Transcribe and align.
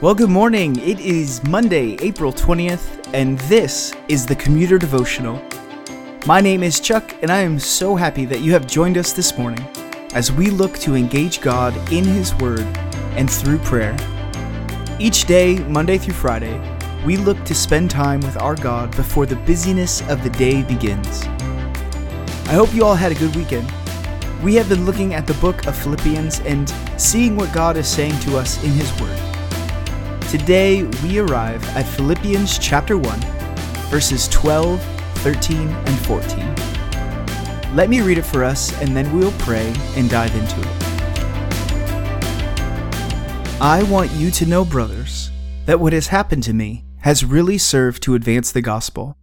Well, 0.00 0.14
good 0.14 0.30
morning. 0.30 0.76
It 0.78 1.00
is 1.00 1.42
Monday, 1.42 1.96
April 2.00 2.32
20th, 2.32 3.12
and 3.14 3.36
this 3.50 3.92
is 4.06 4.26
the 4.26 4.36
Commuter 4.36 4.78
Devotional. 4.78 5.42
My 6.24 6.40
name 6.40 6.62
is 6.62 6.78
Chuck, 6.78 7.16
and 7.20 7.32
I 7.32 7.40
am 7.40 7.58
so 7.58 7.96
happy 7.96 8.24
that 8.26 8.38
you 8.38 8.52
have 8.52 8.64
joined 8.64 8.96
us 8.96 9.12
this 9.12 9.36
morning 9.36 9.58
as 10.14 10.30
we 10.30 10.50
look 10.50 10.78
to 10.78 10.94
engage 10.94 11.40
God 11.40 11.74
in 11.92 12.04
His 12.04 12.32
Word 12.36 12.60
and 13.16 13.28
through 13.28 13.58
prayer. 13.58 13.96
Each 15.00 15.24
day, 15.24 15.58
Monday 15.64 15.98
through 15.98 16.14
Friday, 16.14 16.60
we 17.04 17.16
look 17.16 17.44
to 17.44 17.52
spend 17.52 17.90
time 17.90 18.20
with 18.20 18.36
our 18.36 18.54
God 18.54 18.94
before 18.94 19.26
the 19.26 19.34
busyness 19.34 20.08
of 20.08 20.22
the 20.22 20.30
day 20.30 20.62
begins. 20.62 21.24
I 22.46 22.52
hope 22.52 22.72
you 22.72 22.84
all 22.84 22.94
had 22.94 23.10
a 23.10 23.16
good 23.16 23.34
weekend. 23.34 23.68
We 24.44 24.54
have 24.54 24.68
been 24.68 24.86
looking 24.86 25.14
at 25.14 25.26
the 25.26 25.34
book 25.34 25.66
of 25.66 25.76
Philippians 25.76 26.38
and 26.42 26.72
seeing 26.96 27.34
what 27.34 27.52
God 27.52 27.76
is 27.76 27.88
saying 27.88 28.16
to 28.20 28.38
us 28.38 28.62
in 28.62 28.70
His 28.70 28.92
Word. 29.00 29.37
Today, 30.28 30.82
we 31.02 31.20
arrive 31.20 31.64
at 31.74 31.88
Philippians 31.88 32.58
chapter 32.58 32.98
1, 32.98 33.20
verses 33.88 34.28
12, 34.28 34.78
13, 35.20 35.68
and 35.68 35.98
14. 36.00 37.74
Let 37.74 37.88
me 37.88 38.02
read 38.02 38.18
it 38.18 38.26
for 38.26 38.44
us, 38.44 38.78
and 38.82 38.94
then 38.94 39.10
we'll 39.16 39.32
pray 39.38 39.72
and 39.96 40.10
dive 40.10 40.34
into 40.34 40.60
it. 40.60 40.66
I 43.58 43.82
want 43.90 44.10
you 44.12 44.30
to 44.32 44.44
know, 44.44 44.66
brothers, 44.66 45.30
that 45.64 45.80
what 45.80 45.94
has 45.94 46.08
happened 46.08 46.42
to 46.42 46.52
me 46.52 46.84
has 46.98 47.24
really 47.24 47.56
served 47.56 48.02
to 48.02 48.14
advance 48.14 48.52
the 48.52 48.60
gospel, 48.60 49.16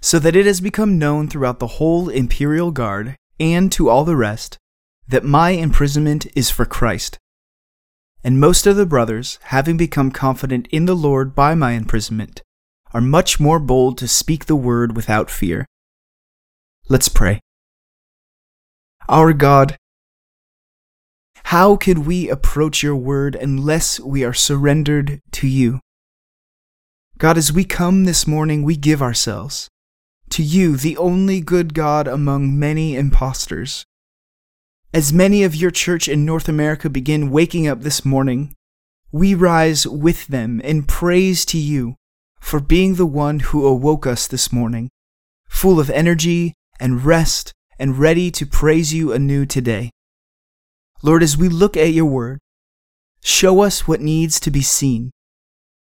so 0.00 0.18
that 0.18 0.34
it 0.34 0.46
has 0.46 0.60
become 0.60 0.98
known 0.98 1.28
throughout 1.28 1.60
the 1.60 1.78
whole 1.78 2.08
imperial 2.08 2.72
guard 2.72 3.14
and 3.38 3.70
to 3.70 3.88
all 3.88 4.04
the 4.04 4.16
rest 4.16 4.58
that 5.06 5.22
my 5.22 5.50
imprisonment 5.50 6.26
is 6.34 6.50
for 6.50 6.64
Christ. 6.64 7.20
And 8.24 8.40
most 8.40 8.66
of 8.66 8.76
the 8.76 8.86
brothers, 8.86 9.38
having 9.42 9.76
become 9.76 10.10
confident 10.10 10.66
in 10.68 10.86
the 10.86 10.96
Lord 10.96 11.34
by 11.34 11.54
my 11.54 11.72
imprisonment, 11.72 12.42
are 12.94 13.02
much 13.02 13.38
more 13.38 13.58
bold 13.58 13.98
to 13.98 14.08
speak 14.08 14.46
the 14.46 14.56
word 14.56 14.96
without 14.96 15.30
fear. 15.30 15.66
Let's 16.88 17.10
pray. 17.10 17.40
Our 19.10 19.34
God, 19.34 19.76
how 21.44 21.76
can 21.76 22.06
we 22.06 22.30
approach 22.30 22.82
your 22.82 22.96
word 22.96 23.34
unless 23.34 24.00
we 24.00 24.24
are 24.24 24.32
surrendered 24.32 25.20
to 25.32 25.46
you? 25.46 25.80
God, 27.18 27.36
as 27.36 27.52
we 27.52 27.64
come 27.64 28.04
this 28.04 28.26
morning, 28.26 28.62
we 28.62 28.76
give 28.76 29.02
ourselves 29.02 29.68
to 30.30 30.42
you, 30.42 30.76
the 30.78 30.96
only 30.96 31.40
good 31.40 31.74
God 31.74 32.08
among 32.08 32.58
many 32.58 32.96
impostors. 32.96 33.84
As 34.94 35.12
many 35.12 35.42
of 35.42 35.56
your 35.56 35.72
church 35.72 36.06
in 36.06 36.24
North 36.24 36.48
America 36.48 36.88
begin 36.88 37.32
waking 37.32 37.66
up 37.66 37.80
this 37.80 38.04
morning, 38.04 38.54
we 39.10 39.34
rise 39.34 39.88
with 39.88 40.28
them 40.28 40.60
in 40.60 40.84
praise 40.84 41.44
to 41.46 41.58
you 41.58 41.96
for 42.38 42.60
being 42.60 42.94
the 42.94 43.04
one 43.04 43.40
who 43.40 43.66
awoke 43.66 44.06
us 44.06 44.28
this 44.28 44.52
morning, 44.52 44.90
full 45.48 45.80
of 45.80 45.90
energy 45.90 46.54
and 46.78 47.04
rest 47.04 47.52
and 47.76 47.98
ready 47.98 48.30
to 48.30 48.46
praise 48.46 48.94
you 48.94 49.12
anew 49.12 49.44
today. 49.44 49.90
Lord, 51.02 51.24
as 51.24 51.36
we 51.36 51.48
look 51.48 51.76
at 51.76 51.92
your 51.92 52.06
word, 52.06 52.38
show 53.20 53.62
us 53.62 53.88
what 53.88 54.00
needs 54.00 54.38
to 54.38 54.50
be 54.52 54.62
seen. 54.62 55.10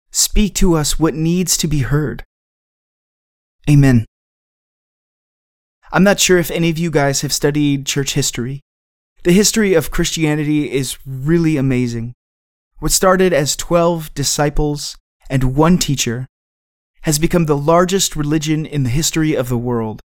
Speak 0.09 0.55
to 0.55 0.73
us 0.73 0.97
what 0.97 1.13
needs 1.13 1.55
to 1.57 1.67
be 1.67 1.81
heard. 1.81 2.23
Amen. 3.69 4.07
I'm 5.91 6.03
not 6.03 6.19
sure 6.19 6.39
if 6.39 6.49
any 6.49 6.71
of 6.71 6.79
you 6.79 6.89
guys 6.89 7.21
have 7.21 7.31
studied 7.31 7.85
church 7.85 8.15
history, 8.15 8.61
the 9.23 9.31
history 9.31 9.73
of 9.73 9.91
Christianity 9.91 10.71
is 10.71 10.97
really 11.05 11.55
amazing. 11.55 12.13
What 12.79 12.91
started 12.91 13.31
as 13.31 13.55
12 13.55 14.13
disciples 14.13 14.97
and 15.29 15.55
one 15.55 15.77
teacher 15.77 16.27
has 17.03 17.19
become 17.19 17.45
the 17.45 17.57
largest 17.57 18.15
religion 18.15 18.65
in 18.65 18.83
the 18.83 18.89
history 18.89 19.33
of 19.33 19.47
the 19.47 19.57
world. 19.57 20.01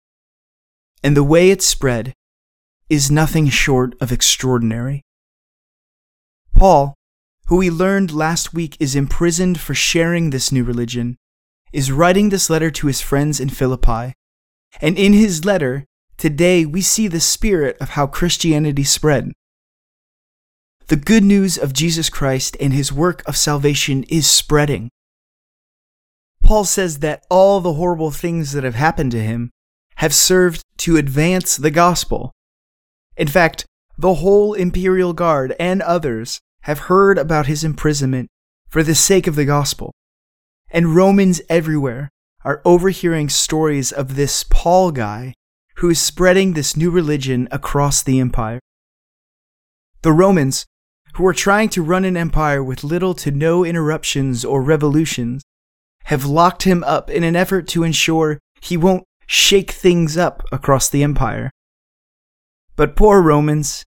And 1.01 1.15
the 1.15 1.23
way 1.23 1.49
it 1.49 1.61
spread 1.61 2.13
is 2.89 3.09
nothing 3.09 3.47
short 3.49 3.95
of 4.01 4.11
extraordinary. 4.11 5.01
Paul, 6.53 6.93
who 7.47 7.57
we 7.57 7.69
learned 7.69 8.11
last 8.11 8.53
week 8.53 8.75
is 8.79 8.95
imprisoned 8.95 9.59
for 9.59 9.73
sharing 9.73 10.29
this 10.29 10.51
new 10.51 10.63
religion, 10.63 11.15
is 11.71 11.91
writing 11.91 12.29
this 12.29 12.49
letter 12.49 12.71
to 12.71 12.87
his 12.87 13.01
friends 13.01 13.39
in 13.39 13.49
Philippi. 13.49 14.13
And 14.81 14.97
in 14.97 15.13
his 15.13 15.45
letter, 15.45 15.85
Today, 16.17 16.65
we 16.65 16.81
see 16.81 17.07
the 17.07 17.19
spirit 17.19 17.77
of 17.81 17.89
how 17.89 18.07
Christianity 18.07 18.83
spread. 18.83 19.31
The 20.87 20.95
good 20.95 21.23
news 21.23 21.57
of 21.57 21.73
Jesus 21.73 22.09
Christ 22.09 22.55
and 22.59 22.71
his 22.71 22.93
work 22.93 23.23
of 23.27 23.35
salvation 23.35 24.03
is 24.03 24.29
spreading. 24.29 24.89
Paul 26.41 26.63
says 26.63 26.99
that 26.99 27.25
all 27.29 27.59
the 27.59 27.73
horrible 27.73 28.11
things 28.11 28.51
that 28.51 28.63
have 28.63 28.75
happened 28.75 29.11
to 29.11 29.23
him 29.23 29.49
have 29.95 30.13
served 30.13 30.61
to 30.77 30.97
advance 30.97 31.57
the 31.57 31.71
gospel. 31.71 32.31
In 33.17 33.27
fact, 33.27 33.65
the 33.97 34.15
whole 34.15 34.53
imperial 34.53 35.13
guard 35.13 35.55
and 35.59 35.81
others 35.81 36.39
have 36.61 36.79
heard 36.79 37.17
about 37.17 37.47
his 37.47 37.63
imprisonment 37.63 38.29
for 38.69 38.83
the 38.83 38.95
sake 38.95 39.25
of 39.25 39.35
the 39.35 39.45
gospel. 39.45 39.91
And 40.69 40.95
Romans 40.95 41.41
everywhere 41.49 42.09
are 42.43 42.61
overhearing 42.63 43.29
stories 43.29 43.91
of 43.91 44.15
this 44.15 44.45
Paul 44.49 44.91
guy 44.91 45.33
who 45.77 45.89
is 45.89 45.99
spreading 45.99 46.53
this 46.53 46.77
new 46.77 46.89
religion 46.89 47.47
across 47.51 48.01
the 48.01 48.19
empire. 48.19 48.59
The 50.01 50.11
Romans, 50.11 50.65
who 51.15 51.25
are 51.25 51.33
trying 51.33 51.69
to 51.69 51.83
run 51.83 52.05
an 52.05 52.15
empire 52.15 52.63
with 52.63 52.83
little 52.83 53.13
to 53.15 53.31
no 53.31 53.65
interruptions 53.65 54.45
or 54.45 54.61
revolutions, 54.61 55.41
have 56.05 56.25
locked 56.25 56.63
him 56.63 56.83
up 56.83 57.09
in 57.09 57.23
an 57.23 57.35
effort 57.35 57.67
to 57.69 57.83
ensure 57.83 58.39
he 58.61 58.77
won't 58.77 59.03
shake 59.25 59.71
things 59.71 60.17
up 60.17 60.43
across 60.51 60.89
the 60.89 61.03
empire. 61.03 61.51
But 62.75 62.95
poor 62.95 63.21
Romans, 63.21 63.83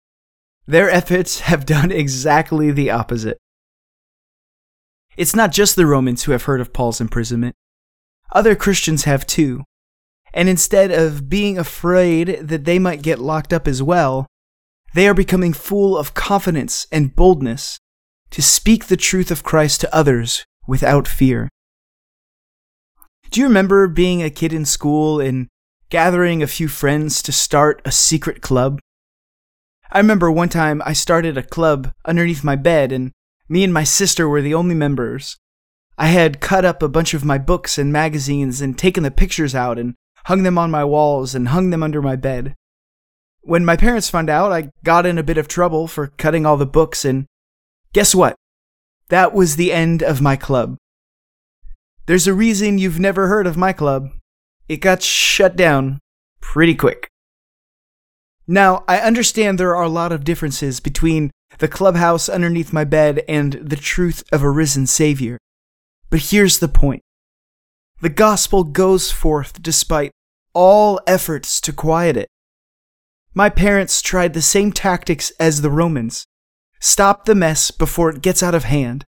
their 0.67 0.91
efforts 0.91 1.41
have 1.41 1.67
done 1.67 1.91
exactly 1.91 2.71
the 2.71 2.91
opposite. 2.91 3.39
It's 5.17 5.35
not 5.35 5.53
just 5.53 5.77
the 5.77 5.87
Romans 5.87 6.25
who 6.25 6.33
have 6.33 6.45
heard 6.45 6.61
of 6.61 6.73
Paul's 6.73 7.01
imprisonment. 7.01 7.55
Other 8.33 8.55
Christians 8.55 9.05
have 9.05 9.27
too, 9.27 9.65
and 10.35 10.49
instead 10.49 10.91
of 10.91 11.29
being 11.29 11.59
afraid 11.59 12.39
that 12.41 12.65
they 12.65 12.79
might 12.79 13.03
get 13.03 13.19
locked 13.19 13.53
up 13.53 13.69
as 13.69 13.83
well, 13.83 14.27
they 14.95 15.09
are 15.09 15.15
becoming 15.15 15.53
full 15.53 15.97
of 15.97 16.15
confidence 16.15 16.87
and 16.93 17.17
boldness 17.17 17.79
to 18.31 18.43
speak 18.43 18.87
the 18.87 18.97
truth 18.97 19.31
of 19.31 19.43
Christ 19.43 19.81
to 19.83 19.95
others 19.95 20.45
without 20.67 21.09
fear. 21.09 21.49
Do 23.31 23.41
you 23.41 23.47
remember 23.47 23.89
being 23.89 24.23
a 24.23 24.31
kid 24.31 24.53
in 24.53 24.65
school 24.65 25.21
and 25.21 25.49
gathering 25.89 26.43
a 26.43 26.47
few 26.47 26.69
friends 26.69 27.23
to 27.23 27.33
start 27.33 27.81
a 27.85 27.93
secret 27.93 28.43
club? 28.43 28.79
I 29.91 29.99
remember 29.99 30.31
one 30.31 30.49
time 30.49 30.83
I 30.85 30.95
started 30.95 31.37
a 31.37 31.43
club 31.43 31.93
underneath 32.07 32.45
my 32.45 32.57
bed, 32.57 32.93
and 32.93 33.13
me 33.49 33.65
and 33.65 33.73
my 33.73 33.85
sister 33.85 34.29
were 34.29 34.41
the 34.41 34.55
only 34.55 34.75
members. 34.75 35.37
I 35.99 36.07
had 36.09 36.41
cut 36.41 36.65
up 36.65 36.83
a 36.83 36.89
bunch 36.89 37.13
of 37.13 37.25
my 37.25 37.37
books 37.37 37.77
and 37.77 37.93
magazines 37.93 38.63
and 38.63 38.79
taken 38.79 39.03
the 39.03 39.11
pictures 39.11 39.55
out 39.55 39.79
and 39.79 39.95
hung 40.27 40.43
them 40.43 40.59
on 40.59 40.71
my 40.71 40.85
walls, 40.85 41.35
and 41.35 41.49
hung 41.49 41.71
them 41.71 41.83
under 41.83 42.03
my 42.03 42.17
bed. 42.17 42.55
When 43.41 43.65
my 43.65 43.77
parents 43.77 44.09
found 44.09 44.31
out, 44.31 44.53
I 44.53 44.71
got 44.85 45.07
in 45.07 45.19
a 45.19 45.23
bit 45.23 45.39
of 45.39 45.49
trouble 45.49 45.89
for 45.89 46.09
cutting 46.19 46.47
all 46.47 46.57
the 46.57 46.67
books, 46.67 47.05
and 47.05 47.27
guess 47.93 48.15
what? 48.15 48.37
That 49.09 49.35
was 49.35 49.57
the 49.57 49.73
end 49.73 50.03
of 50.03 50.21
my 50.21 50.37
club. 50.37 50.77
There's 52.07 52.27
a 52.27 52.35
reason 52.35 52.79
you've 52.79 53.01
never 53.01 53.29
heard 53.29 53.47
of 53.47 53.57
my 53.57 53.73
club. 53.73 54.11
It 54.69 54.79
got 54.79 55.03
shut 55.03 55.57
down 55.57 55.99
pretty 56.41 56.75
quick. 56.75 57.09
Now, 58.47 58.85
I 58.89 58.99
understand 58.99 59.59
there 59.59 59.77
are 59.77 59.85
a 59.85 59.89
lot 59.89 60.13
of 60.13 60.25
differences 60.25 60.81
between 60.81 61.31
the 61.59 61.69
clubhouse 61.69 62.29
underneath 62.29 62.73
my 62.73 62.85
bed 62.85 63.23
and 63.29 63.53
the 63.53 63.77
truth 63.77 64.25
of 64.33 64.43
a 64.43 64.51
risen 64.51 64.87
Savior. 64.87 65.39
But 66.11 66.31
here's 66.31 66.59
the 66.59 66.69
point 66.69 67.03
the 68.01 68.09
gospel 68.09 68.65
goes 68.65 69.13
forth 69.13 69.63
despite 69.63 70.11
all 70.55 71.01
efforts 71.07 71.61
to 71.63 71.73
quiet 71.73 72.17
it. 72.17 72.29
My 73.35 73.49
parents 73.49 74.03
tried 74.03 74.35
the 74.35 74.43
same 74.43 74.73
tactics 74.73 75.33
as 75.41 75.63
the 75.63 75.71
Romans 75.71 76.27
stop 76.83 77.25
the 77.25 77.35
mess 77.35 77.71
before 77.71 78.11
it 78.11 78.21
gets 78.21 78.43
out 78.43 78.55
of 78.55 78.65
hand. 78.65 79.05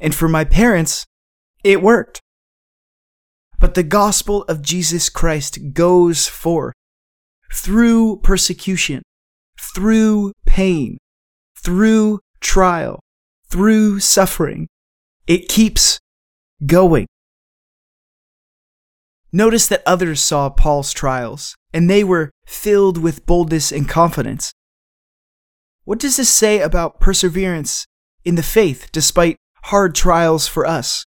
And 0.00 0.14
for 0.14 0.26
my 0.26 0.44
parents, 0.44 1.04
it 1.62 1.82
worked. 1.82 2.20
But 3.60 3.74
the 3.74 3.82
gospel 3.82 4.42
of 4.44 4.62
Jesus 4.62 5.08
Christ 5.08 5.58
goes 5.72 6.26
forth 6.26 6.74
through 7.52 8.20
persecution, 8.22 9.02
through 9.74 10.32
pain, 10.46 10.98
through 11.62 12.20
trial, 12.40 13.00
through 13.48 14.00
suffering. 14.00 14.66
It 15.26 15.48
keeps 15.48 15.98
going. 16.66 17.06
Notice 19.34 19.66
that 19.66 19.82
others 19.84 20.22
saw 20.22 20.48
Paul's 20.48 20.92
trials, 20.92 21.56
and 21.72 21.90
they 21.90 22.04
were 22.04 22.30
filled 22.46 22.98
with 22.98 23.26
boldness 23.26 23.72
and 23.72 23.88
confidence. 23.88 24.52
What 25.82 25.98
does 25.98 26.18
this 26.18 26.30
say 26.30 26.60
about 26.60 27.00
perseverance 27.00 27.84
in 28.24 28.36
the 28.36 28.42
faith 28.44 28.90
despite 28.92 29.36
hard 29.64 29.94
trials 29.94 30.46
for 30.46 30.66
us. 30.66 31.06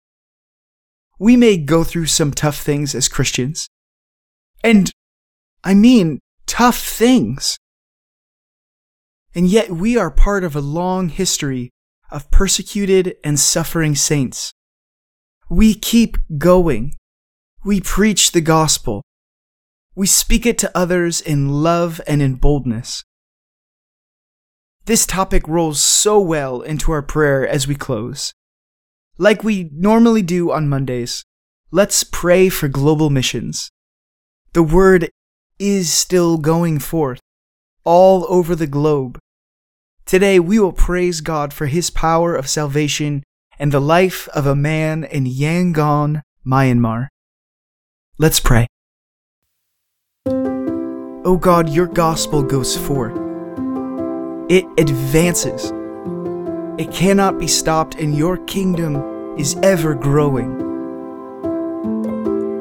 We 1.18 1.36
may 1.36 1.58
go 1.58 1.84
through 1.84 2.06
some 2.06 2.31
tough 2.31 2.58
things 2.58 2.94
as 2.94 3.08
Christians. 3.08 3.68
And 4.64 4.92
I 5.64 5.74
mean, 5.74 6.19
tough 6.46 6.78
things. 6.78 7.58
And 9.34 9.48
yet 9.48 9.72
we 9.72 9.98
are 9.98 10.12
part 10.12 10.44
of 10.44 10.56
a 10.56 10.62
long 10.62 11.10
history 11.10 11.72
of 12.12 12.30
persecuted 12.30 13.16
and 13.24 13.40
suffering 13.40 13.96
saints. 13.96 14.54
We 15.50 15.74
keep 15.74 16.18
going. 16.38 16.94
We 17.65 17.80
preach 17.80 18.33
the 18.33 18.42
gospel. 18.42 19.04
We 19.95 20.06
speak 20.06 20.45
it 20.45 20.57
to 20.57 20.77
others 20.77 21.21
in 21.21 21.63
love 21.63 22.01
and 22.06 22.21
in 22.21 22.36
boldness. 22.36 23.06
This 24.83 25.06
topic 25.06 25.48
rolls 25.48 25.81
so 25.81 26.19
well 26.19 26.60
into 26.60 26.92
our 26.92 27.01
prayer 27.01 27.48
as 27.48 27.65
we 27.65 27.75
close. 27.75 28.33
Like 29.18 29.45
we 29.45 29.69
normally 29.71 30.21
do 30.21 30.51
on 30.51 30.68
Mondays, 30.68 31.24
let's 31.71 32.04
pray 32.04 32.50
for 32.50 32.68
global 32.68 33.10
missions. 33.10 33.71
The 34.51 34.63
word 34.63 35.09
is 35.57 35.94
still 35.94 36.38
going 36.38 36.80
forth 36.80 37.21
all 37.86 38.25
over 38.27 38.57
the 38.57 38.68
globe. 38.68 39.18
Today 40.06 40.38
we 40.38 40.59
will 40.59 40.74
praise 40.74 41.21
God 41.21 41.54
for 41.54 41.68
his 41.68 41.89
power 41.89 42.36
of 42.36 42.50
salvation 42.50 43.24
and 43.57 43.71
the 43.71 43.80
life 43.80 44.27
of 44.30 44.45
a 44.45 44.56
man 44.56 45.06
in 45.06 45.24
Yangon, 45.24 46.24
Myanmar. 46.45 47.07
Let's 48.19 48.39
pray. 48.39 48.68
O 50.27 51.21
oh 51.25 51.38
God, 51.38 51.68
your 51.69 51.88
gospel 51.88 52.44
goes 52.44 52.77
forth. 52.77 53.13
It 54.51 54.65
advances. 54.77 55.74
It 56.77 56.92
cannot 56.92 57.39
be 57.39 57.48
stopped, 57.48 57.95
and 57.95 58.15
your 58.15 58.38
kingdom 58.45 59.36
is 59.39 59.56
ever 59.63 59.95
growing. 59.95 60.62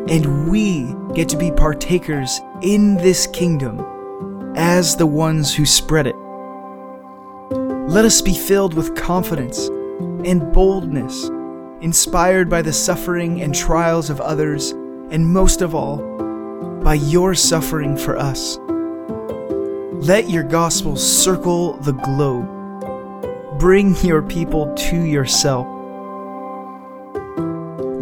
And 0.09 0.49
we 0.49 0.95
get 1.13 1.29
to 1.29 1.37
be 1.37 1.51
partakers 1.51 2.41
in 2.63 2.97
this 2.97 3.27
kingdom 3.27 4.55
as 4.57 4.97
the 4.97 5.07
ones 5.07 5.55
who 5.55 5.67
spread 5.67 6.07
it. 6.07 6.17
Let 7.91 8.07
us 8.07 8.23
be 8.23 8.33
filled 8.33 8.73
with 8.73 8.97
confidence 8.97 9.67
and 10.25 10.51
boldness, 10.55 11.29
inspired 11.83 12.49
by 12.49 12.63
the 12.63 12.73
suffering 12.73 13.43
and 13.43 13.55
trials 13.55 14.09
of 14.09 14.19
others, 14.19 14.73
and 15.13 15.29
most 15.29 15.61
of 15.61 15.75
all, 15.75 15.99
by 16.83 16.95
your 16.95 17.35
suffering 17.35 17.97
for 17.97 18.17
us. 18.17 18.59
Let 19.93 20.31
your 20.31 20.43
gospel 20.43 20.97
circle 20.97 21.75
the 21.75 21.93
globe. 21.93 22.49
Bring 23.59 23.95
your 23.97 24.23
people 24.23 24.75
to 24.75 24.97
yourself. 24.97 25.67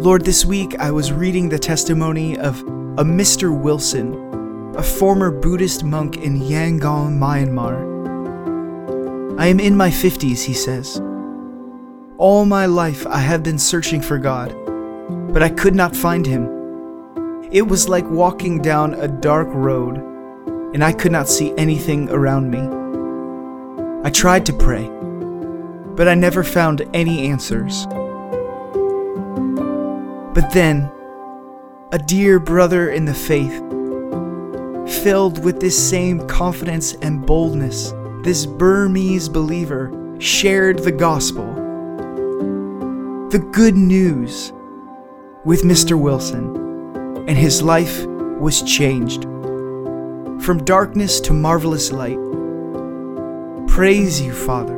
Lord, 0.03 0.25
this 0.25 0.45
week 0.45 0.79
I 0.79 0.89
was 0.89 1.11
reading 1.11 1.49
the 1.49 1.59
testimony 1.59 2.37
of 2.37 2.61
a 2.61 3.03
Mr. 3.03 3.55
Wilson, 3.55 4.73
a 4.75 4.81
former 4.81 5.29
Buddhist 5.31 5.83
monk 5.83 6.17
in 6.17 6.39
Yangon, 6.39 7.19
Myanmar. 7.19 7.91
I 9.37 9.47
am 9.47 9.59
in 9.59 9.75
my 9.75 9.89
50s, 9.89 10.43
he 10.43 10.53
says. 10.53 10.99
All 12.17 12.45
my 12.45 12.67
life 12.67 13.05
I 13.05 13.19
have 13.19 13.43
been 13.43 13.59
searching 13.59 14.01
for 14.01 14.17
God, 14.17 14.55
but 15.33 15.43
I 15.43 15.49
could 15.49 15.75
not 15.75 15.95
find 15.95 16.25
him. 16.25 16.60
It 17.51 17.67
was 17.67 17.89
like 17.89 18.09
walking 18.09 18.61
down 18.61 18.93
a 18.93 19.09
dark 19.09 19.49
road, 19.51 19.97
and 20.73 20.81
I 20.81 20.93
could 20.93 21.11
not 21.11 21.27
see 21.27 21.53
anything 21.57 22.09
around 22.09 22.49
me. 22.49 22.61
I 24.07 24.09
tried 24.09 24.45
to 24.45 24.53
pray, 24.53 24.89
but 25.97 26.07
I 26.07 26.15
never 26.15 26.45
found 26.45 26.87
any 26.93 27.27
answers. 27.27 27.85
But 30.33 30.49
then, 30.53 30.89
a 31.91 31.99
dear 31.99 32.39
brother 32.39 32.89
in 32.89 33.03
the 33.03 33.13
faith, 33.13 33.59
filled 35.03 35.43
with 35.43 35.59
this 35.59 35.77
same 35.77 36.25
confidence 36.29 36.93
and 37.01 37.25
boldness, 37.25 37.93
this 38.23 38.45
Burmese 38.45 39.27
believer 39.27 39.91
shared 40.19 40.79
the 40.79 40.91
gospel, 40.93 41.53
the 43.29 43.45
good 43.51 43.75
news, 43.75 44.53
with 45.43 45.63
Mr. 45.63 45.99
Wilson, 45.99 46.60
and 47.27 47.37
his 47.37 47.61
life 47.61 48.05
was 48.05 48.61
changed. 48.63 49.23
From 50.43 50.63
darkness 50.65 51.19
to 51.21 51.33
marvelous 51.33 51.91
light. 51.91 52.17
Praise 53.67 54.19
you, 54.19 54.33
Father, 54.33 54.77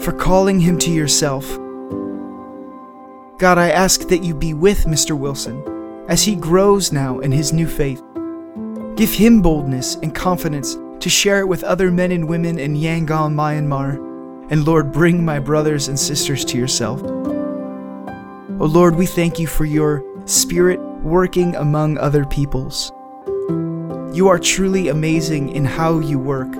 for 0.00 0.12
calling 0.12 0.60
him 0.60 0.78
to 0.78 0.90
yourself. 0.90 1.44
God, 3.38 3.58
I 3.58 3.70
ask 3.70 4.08
that 4.08 4.22
you 4.22 4.34
be 4.34 4.54
with 4.54 4.84
Mr. 4.84 5.18
Wilson 5.18 5.62
as 6.08 6.22
he 6.22 6.36
grows 6.36 6.92
now 6.92 7.18
in 7.18 7.32
his 7.32 7.52
new 7.52 7.66
faith. 7.66 8.02
Give 8.94 9.12
him 9.12 9.42
boldness 9.42 9.96
and 9.96 10.14
confidence 10.14 10.76
to 11.00 11.10
share 11.10 11.40
it 11.40 11.48
with 11.48 11.64
other 11.64 11.90
men 11.90 12.12
and 12.12 12.28
women 12.28 12.58
in 12.58 12.76
Yangon, 12.76 13.34
Myanmar. 13.34 13.96
And 14.52 14.64
Lord, 14.64 14.92
bring 14.92 15.24
my 15.24 15.40
brothers 15.40 15.88
and 15.88 15.98
sisters 15.98 16.44
to 16.44 16.58
yourself. 16.58 17.02
Oh 17.02 18.66
Lord, 18.66 18.94
we 18.94 19.06
thank 19.06 19.40
you 19.40 19.48
for 19.48 19.64
your 19.64 20.04
spirit 20.26 20.78
working 21.02 21.56
among 21.56 21.98
other 21.98 22.24
peoples. 22.24 22.92
You 24.14 24.28
are 24.28 24.38
truly 24.38 24.88
amazing 24.88 25.50
in 25.50 25.64
how 25.64 25.98
you 25.98 26.18
work, 26.18 26.52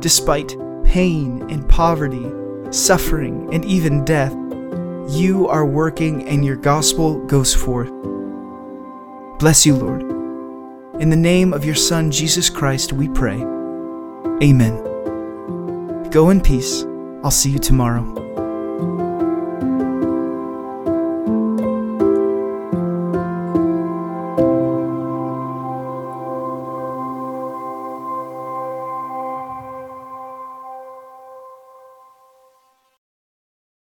despite 0.00 0.56
pain 0.84 1.46
and 1.50 1.68
poverty, 1.68 2.26
suffering, 2.70 3.52
and 3.52 3.64
even 3.64 4.04
death. 4.04 4.32
You 5.10 5.48
are 5.48 5.64
working 5.64 6.28
and 6.28 6.44
your 6.44 6.56
gospel 6.56 7.24
goes 7.26 7.54
forth. 7.54 7.90
Bless 9.38 9.64
you, 9.64 9.74
Lord. 9.76 10.02
In 11.00 11.10
the 11.10 11.16
name 11.16 11.52
of 11.52 11.64
your 11.64 11.74
Son, 11.74 12.10
Jesus 12.10 12.50
Christ, 12.50 12.92
we 12.92 13.08
pray. 13.08 13.40
Amen. 14.42 16.10
Go 16.10 16.30
in 16.30 16.40
peace. 16.40 16.84
I'll 17.22 17.30
see 17.30 17.50
you 17.50 17.58
tomorrow. 17.58 18.27